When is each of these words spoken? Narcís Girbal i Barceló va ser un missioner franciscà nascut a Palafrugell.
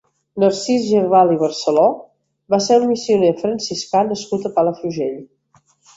Narcís 0.43 0.85
Girbal 0.91 1.33
i 1.33 1.35
Barceló 1.41 1.83
va 2.55 2.61
ser 2.69 2.77
un 2.85 2.89
missioner 2.93 3.29
franciscà 3.45 4.03
nascut 4.09 4.49
a 4.49 4.53
Palafrugell. 4.57 5.19